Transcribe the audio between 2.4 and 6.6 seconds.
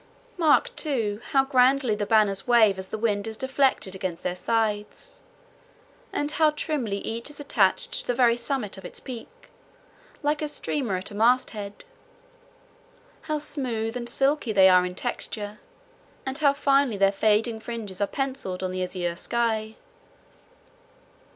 wave as the wind is deflected against their sides, and how